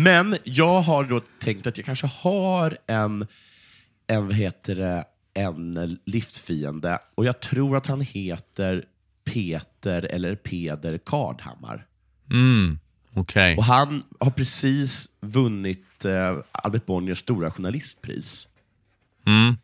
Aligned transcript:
Men 0.00 0.36
jag 0.44 0.80
har 0.80 1.04
då 1.04 1.20
tänkt 1.20 1.66
att 1.66 1.76
jag 1.76 1.86
kanske 1.86 2.06
har 2.06 2.78
en, 2.86 3.26
en, 4.06 4.26
vad 4.26 4.34
heter 4.34 4.76
det, 4.76 5.04
en 5.34 5.98
livsfiende 6.04 6.98
och 7.14 7.24
jag 7.24 7.40
tror 7.40 7.76
att 7.76 7.86
han 7.86 8.00
heter 8.00 8.84
Peter 9.24 10.02
eller 10.02 10.34
Peder 10.34 10.98
Kardhammar. 10.98 11.86
Mm, 12.30 12.78
Okej. 13.14 13.56
Och 13.56 13.64
han 13.64 14.02
har 14.20 14.30
precis 14.30 15.08
vunnit 15.20 16.04
eh, 16.04 16.36
Albert 16.52 16.86
Bonniers 16.86 17.18
stora 17.18 17.50
journalistpris. 17.50 18.48
Mm, 19.26 19.56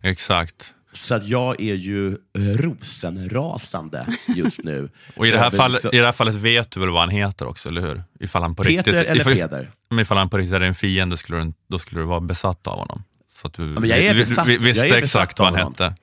exakt. 0.00 0.74
Så 0.92 1.14
att 1.14 1.28
jag 1.28 1.60
är 1.60 1.74
ju 1.74 2.16
rosenrasande 2.34 4.06
just 4.36 4.58
nu. 4.64 4.90
Och 5.16 5.26
i 5.26 5.30
det, 5.30 5.38
här 5.38 5.50
fallet, 5.50 5.84
I 5.84 5.98
det 5.98 6.04
här 6.04 6.12
fallet 6.12 6.34
vet 6.34 6.70
du 6.70 6.80
väl 6.80 6.88
vad 6.88 7.00
han 7.00 7.10
heter 7.10 7.46
också, 7.46 7.68
eller 7.68 7.80
hur? 7.80 8.02
Ifall 8.20 8.42
han 8.42 8.54
på 8.54 8.62
Peter 8.62 8.76
riktigt, 8.76 8.94
eller 8.94 9.20
ifall, 9.20 9.34
Peder? 9.34 9.70
Men 9.90 9.98
ifall 9.98 10.18
han 10.18 10.28
på 10.30 10.38
riktigt 10.38 10.54
är 10.54 10.60
en 10.60 10.74
fiende 10.74 11.16
skulle 11.16 11.38
du, 11.44 11.52
då 11.68 11.78
skulle 11.78 12.00
du 12.00 12.04
vara 12.06 12.20
besatt 12.20 12.66
av 12.66 12.78
honom. 12.78 13.02
Så 13.32 13.46
att 13.46 13.54
du 13.54 13.62
men 13.62 13.88
jag 13.88 13.98
är 13.98 14.14
vi- 14.14 14.20
besatt- 14.24 14.46
vi, 14.48 14.56
vi, 14.58 14.66
visste 14.66 14.86
jag 14.86 14.96
är 14.98 15.02
exakt 15.02 15.38
vad 15.38 15.48
han 15.48 15.54
honom. 15.58 15.74
hette. 15.78 15.94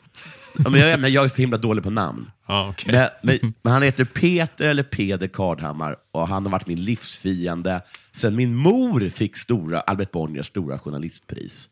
Ja, 0.64 0.70
men 0.70 0.80
jag, 0.82 0.90
är- 0.90 0.98
men 0.98 1.14
jag 1.14 1.24
är 1.26 1.30
så 1.30 1.42
himla 1.42 1.58
dålig 1.58 1.84
på 1.84 1.90
namn. 1.90 2.32
Ja, 2.48 2.70
okej. 2.70 2.94
Men, 2.94 3.38
men, 3.42 3.54
men 3.62 3.74
han 3.74 3.82
heter 3.82 4.06
Peter 4.06 4.70
eller 4.70 4.84
Peder 4.84 5.28
Kardhammar 5.28 5.96
och 6.12 6.28
han 6.28 6.44
har 6.46 6.52
varit 6.52 6.68
min 6.68 6.84
livsfiende 6.84 7.82
sen 8.12 8.36
min 8.36 8.56
mor 8.56 9.10
fick 9.10 9.38
stora, 9.38 9.80
Albert 9.80 10.12
Bonniers 10.12 10.46
stora 10.46 10.80
journalistpris. 10.80 11.70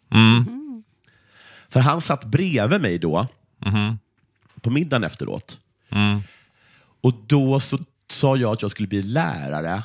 För 1.73 1.80
han 1.80 2.02
satt 2.02 2.26
bredvid 2.26 2.82
mig 2.82 2.98
då, 3.00 3.27
på 4.62 4.70
middagen 4.70 5.04
efteråt. 5.04 5.59
Och 7.02 7.13
då 7.27 7.59
så 7.59 7.80
sa 8.12 8.38
jag 8.38 8.54
att 8.54 8.62
jag 8.62 8.72
skulle 8.72 8.88
bli 8.88 9.04
lärare. 9.04 9.84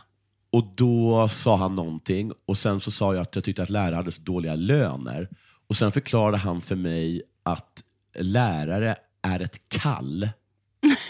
Och 0.53 0.73
då 0.75 1.29
sa 1.29 1.57
han 1.57 1.75
någonting 1.75 2.33
och 2.47 2.59
sen 2.59 2.81
så 2.81 2.91
sa 2.91 3.15
jag 3.15 3.23
att 3.23 3.35
jag 3.35 3.45
tyckte 3.45 3.63
att 3.63 3.71
lärare 3.71 3.95
hade 3.95 4.13
så 4.13 4.23
dåliga 4.23 4.55
löner. 4.55 5.29
Och 5.69 5.77
sen 5.77 5.93
förklarade 5.93 6.37
han 6.39 6.61
för 6.61 6.77
mig 6.77 7.23
att 7.43 7.83
lärare 8.19 8.97
är 9.23 9.41
ett 9.41 9.69
kall. 9.69 10.29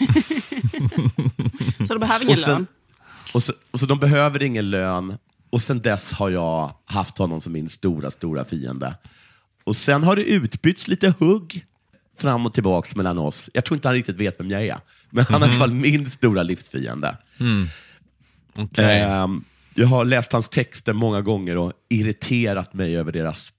Så 1.87 1.93
du 1.93 1.99
behöver 1.99 2.25
ingen 2.25 2.33
Och 2.33 2.39
sen- 2.39 2.53
lön? 2.53 2.67
Och 3.33 3.43
så, 3.43 3.53
och 3.71 3.79
så 3.79 3.85
de 3.85 3.99
behöver 3.99 4.43
ingen 4.43 4.69
lön 4.69 5.17
och 5.49 5.61
sen 5.61 5.79
dess 5.81 6.11
har 6.13 6.29
jag 6.29 6.71
haft 6.85 7.17
honom 7.17 7.41
som 7.41 7.53
min 7.53 7.69
stora, 7.69 8.11
stora 8.11 8.45
fiende. 8.45 8.95
Och 9.63 9.75
sen 9.75 10.03
har 10.03 10.15
det 10.15 10.23
utbytts 10.23 10.87
lite 10.87 11.13
hugg 11.19 11.65
fram 12.17 12.45
och 12.45 12.53
tillbaks 12.53 12.95
mellan 12.95 13.17
oss. 13.17 13.49
Jag 13.53 13.65
tror 13.65 13.75
inte 13.77 13.87
han 13.87 13.95
riktigt 13.95 14.15
vet 14.15 14.39
vem 14.39 14.51
jag 14.51 14.65
är, 14.65 14.77
men 15.09 15.25
han 15.29 15.43
är 15.43 15.47
i 15.47 15.49
alla 15.49 15.59
fall 15.59 15.71
min 15.71 16.09
stora 16.09 16.43
livsfiende. 16.43 17.17
Okej. 18.57 19.01
Ehm, 19.01 19.43
jag 19.73 19.87
har 19.87 20.05
läst 20.05 20.31
hans 20.31 20.49
texter 20.49 20.93
många 20.93 21.21
gånger 21.21 21.57
och 21.57 21.73
irriterat 21.89 22.73
mig 22.73 22.97
över 22.97 23.11
deras 23.11 23.53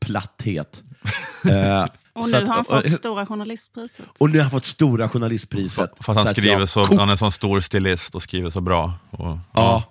platthet. 0.00 0.82
Eh, 1.44 1.84
Och 2.12 2.28
nu 2.30 2.36
att- 2.36 2.48
har 2.48 2.54
han 2.54 2.60
och- 2.60 2.66
fått 2.66 2.92
Stora 2.92 3.26
Journalistpriset. 3.26 4.06
och 4.18 4.30
nu 4.30 4.38
har 4.38 4.42
han 4.42 4.50
fått 4.50 4.64
Stora 4.64 5.08
Journalistpriset. 5.08 5.90
För 6.00 6.12
att 6.12 6.18
han 6.18 6.26
Så 6.26 6.32
skriver 6.32 6.58
jag 6.58 6.68
så, 6.68 6.84
han 6.84 7.08
är 7.08 7.12
en 7.12 7.18
sån 7.18 7.32
stor 7.32 7.60
stilist 7.60 8.14
och 8.14 8.22
skriver 8.22 8.50
så 8.50 8.60
bra. 8.60 8.92
Och, 9.10 9.38
Ja. 9.52 9.84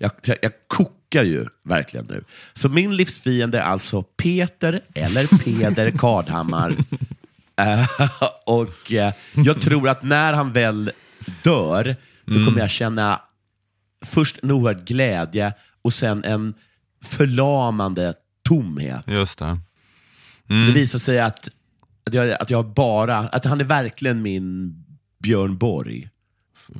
Jag, 0.00 0.10
jag, 0.24 0.36
jag 0.42 0.52
kokar 0.66 1.22
ju 1.22 1.46
verkligen 1.64 2.06
nu. 2.06 2.24
Så 2.52 2.68
min 2.68 2.96
livsfiende 2.96 3.58
är 3.58 3.62
alltså 3.62 4.02
Peter 4.02 4.80
eller 4.94 5.26
Peder 5.26 5.90
Kardhammar. 5.98 6.76
Eh, 7.56 7.86
och 8.46 8.92
eh, 8.92 9.12
jag 9.32 9.60
tror 9.60 9.88
att 9.88 10.02
när 10.02 10.32
han 10.32 10.52
väl 10.52 10.92
dör 11.42 11.96
så 12.26 12.44
kommer 12.44 12.58
jag 12.58 12.70
känna 12.70 13.20
först 14.04 14.38
en 14.42 14.50
oerhörd 14.50 14.84
glädje 14.84 15.54
och 15.82 15.92
sen 15.92 16.24
en 16.24 16.54
förlamande 17.04 18.14
tomhet. 18.42 19.04
Just 19.06 19.38
det. 19.38 19.58
Det 20.46 20.72
visar 20.72 20.98
sig 20.98 21.20
att, 21.20 21.48
att, 22.06 22.14
jag, 22.14 22.30
att 22.30 22.50
jag 22.50 22.66
bara, 22.66 23.18
att 23.18 23.44
han 23.44 23.60
är 23.60 23.64
verkligen 23.64 24.22
min 24.22 24.74
Björn 25.22 25.58
Borg. 25.58 26.08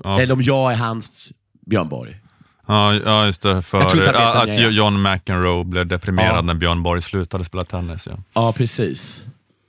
Ja, 0.04 0.20
Eller 0.20 0.34
om 0.34 0.42
jag 0.42 0.72
är 0.72 0.76
hans 0.76 1.32
Björn 1.66 1.88
Borg. 1.88 2.20
Ja, 2.66 2.94
ja 2.94 3.26
just 3.26 3.42
det. 3.42 3.62
För 3.62 3.80
att, 3.80 3.94
jag 3.94 4.48
är. 4.48 4.70
John 4.70 5.02
McEnroe 5.02 5.64
blev 5.64 5.86
deprimerad 5.86 6.36
Ja. 6.36 6.42
när 6.42 6.54
Björn 6.54 6.82
Borg 6.82 7.02
slutade 7.02 7.44
spela 7.44 7.64
tennis. 7.64 8.06
Ja. 8.10 8.18
Ja, 8.32 8.52
precis. 8.52 9.22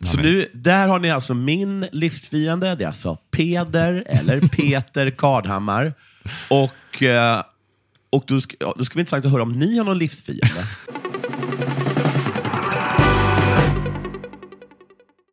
Så 0.03 0.17
nu, 0.17 0.47
där 0.53 0.87
har 0.87 0.99
ni 0.99 1.11
alltså 1.11 1.33
min 1.33 1.87
livsfiende. 1.91 2.75
Det 2.75 2.83
är 2.83 2.87
alltså 2.87 3.17
Peder 3.31 4.03
eller 4.07 4.39
Peter 4.47 5.09
Kardhammar. 5.09 5.93
Och, 6.49 7.03
eh, 7.03 7.41
och 8.11 8.23
då, 8.27 8.35
sk- 8.35 8.55
ja, 8.59 8.73
då 8.77 8.85
skulle 8.85 9.03
det 9.03 9.11
vara 9.11 9.17
intressant 9.17 9.25
att 9.25 9.31
höra 9.31 9.41
om 9.41 9.51
ni 9.51 9.77
har 9.77 9.85
någon 9.85 9.97
livsfiende. 9.97 10.65